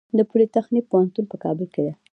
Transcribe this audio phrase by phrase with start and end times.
[0.17, 1.93] د پولي تخنیک پوهنتون په کابل کې دی